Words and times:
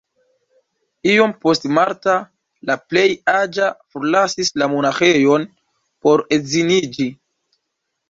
Iom 1.11 1.35
poste 1.43 1.71
Martha, 1.79 2.15
la 2.71 2.79
plej 2.93 3.05
aĝa, 3.35 3.69
forlasis 3.93 4.53
la 4.63 4.71
monaĥejon 4.75 5.49
por 6.05 6.29
edziniĝi. 6.41 7.13